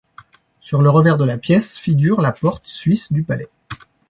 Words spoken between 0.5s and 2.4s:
Sur le revers de la pièce, figure la